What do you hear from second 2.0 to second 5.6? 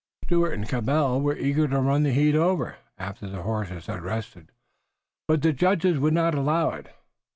the heat over, after the horses had rested, but the